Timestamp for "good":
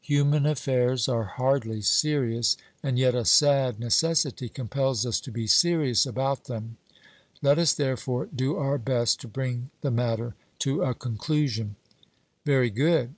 12.70-13.14